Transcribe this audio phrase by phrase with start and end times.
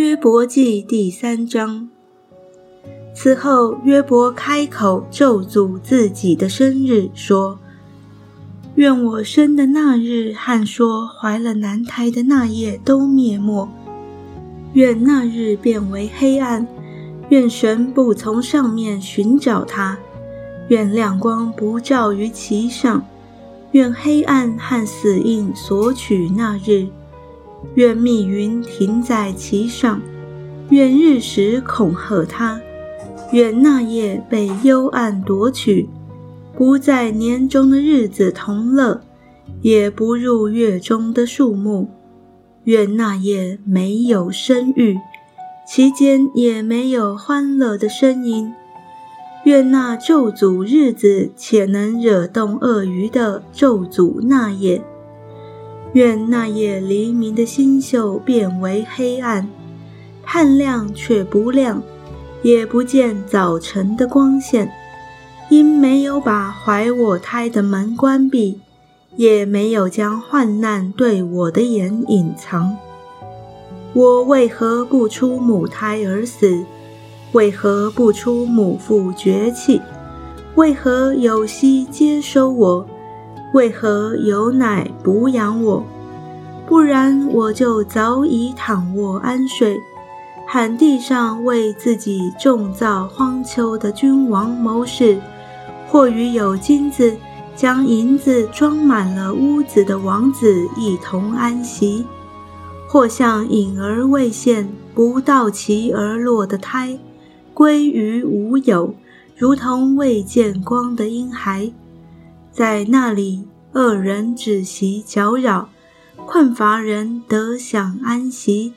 [0.00, 1.90] 约伯记第三章。
[3.14, 7.58] 此后，约伯开口咒诅自己的生日，说
[8.76, 13.68] ：“愿我生的那日和说怀了男胎的那夜都灭没；
[14.72, 16.64] 愿那日变为黑暗；
[17.28, 19.98] 愿神不从上面寻找他；
[20.68, 23.02] 愿亮光不照于其上；
[23.72, 26.86] 愿黑暗和死印索取那日。”
[27.74, 30.00] 愿密云停在其上，
[30.70, 32.60] 愿日食恐吓他，
[33.32, 35.88] 愿那夜被幽暗夺取，
[36.56, 39.00] 不在年中的日子同乐，
[39.62, 41.90] 也不入月中的树木。
[42.64, 44.98] 愿那夜没有生育，
[45.66, 48.52] 其间也没有欢乐的声音。
[49.44, 54.82] 愿那咒诅日子且能惹动鳄鱼的咒诅那夜。
[55.92, 59.48] 愿那夜黎明的星宿变为黑暗，
[60.22, 61.82] 盼亮却不亮，
[62.42, 64.70] 也不见早晨的光线，
[65.48, 68.60] 因没有把怀我胎的门关闭，
[69.16, 72.76] 也没有将患难对我的眼隐藏。
[73.92, 76.64] 我为何不出母胎而死？
[77.32, 79.80] 为何不出母腹绝气？
[80.54, 82.86] 为何有息接收我？
[83.52, 85.84] 为何有奶补养我？
[86.66, 89.76] 不然我就早已躺卧安睡，
[90.46, 95.20] 喊地上为自己种造荒丘的君王谋士，
[95.88, 97.16] 或与有金子
[97.56, 102.06] 将银子装满了屋子的王子一同安息，
[102.86, 106.96] 或像隐而未现、不到其而落的胎，
[107.52, 108.94] 归于无有，
[109.36, 111.72] 如同未见光的婴孩。
[112.52, 115.68] 在那里，恶人止息搅扰，
[116.26, 118.72] 困乏人得享安息，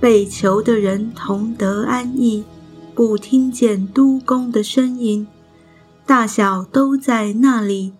[0.00, 2.44] 被囚的人同得安逸，
[2.94, 5.26] 不听见督工的声音，
[6.06, 7.94] 大小都在那里。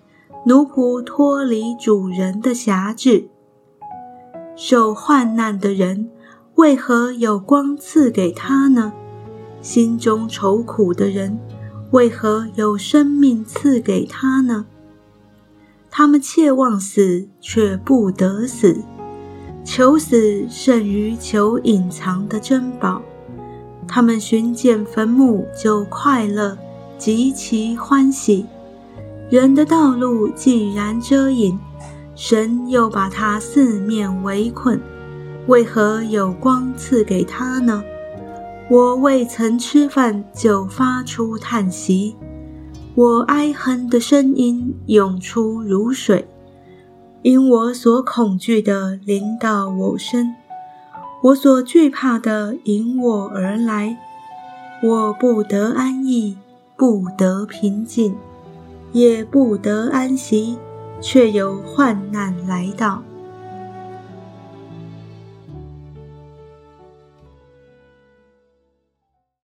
[0.45, 3.29] 奴仆脱离主人的辖制，
[4.57, 6.11] 受患难的人
[6.57, 8.93] 为何有光赐给他呢？
[9.61, 11.39] 心中愁苦的人
[11.93, 14.67] 为何有生命赐给他呢？
[15.95, 18.83] 他们切望死，却不得死；
[19.63, 23.03] 求死胜于求隐藏的珍宝。
[23.87, 26.57] 他们寻见坟墓就快乐，
[26.97, 28.47] 极其欢喜。
[29.29, 31.59] 人的道路既然遮隐，
[32.15, 34.81] 神又把他四面围困，
[35.47, 37.85] 为何有光赐给他呢？
[38.71, 42.17] 我未曾吃饭，就发出叹息。
[42.95, 46.29] 我哀恨的声音涌出如水，
[47.23, 50.35] 因我所恐惧的临到我身，
[51.23, 53.97] 我所惧怕的迎我而来。
[54.83, 56.37] 我不得安逸，
[56.77, 58.15] 不得平静，
[58.93, 60.59] 也不得安息，
[61.01, 63.03] 却有患难来到。